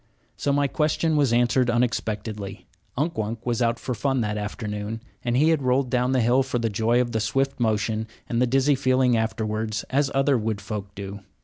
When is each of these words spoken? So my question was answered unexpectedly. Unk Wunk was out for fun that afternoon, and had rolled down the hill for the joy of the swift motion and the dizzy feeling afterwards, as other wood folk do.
So 0.35 0.51
my 0.51 0.67
question 0.67 1.15
was 1.15 1.31
answered 1.31 1.69
unexpectedly. 1.69 2.65
Unk 2.97 3.19
Wunk 3.19 3.45
was 3.45 3.61
out 3.61 3.77
for 3.79 3.93
fun 3.93 4.21
that 4.21 4.35
afternoon, 4.35 4.99
and 5.23 5.37
had 5.37 5.61
rolled 5.61 5.91
down 5.91 6.11
the 6.11 6.21
hill 6.21 6.41
for 6.41 6.57
the 6.57 6.71
joy 6.71 6.99
of 6.99 7.11
the 7.11 7.19
swift 7.19 7.59
motion 7.59 8.07
and 8.27 8.41
the 8.41 8.47
dizzy 8.47 8.73
feeling 8.73 9.15
afterwards, 9.15 9.83
as 9.91 10.09
other 10.15 10.39
wood 10.39 10.59
folk 10.59 10.95
do. 10.95 11.19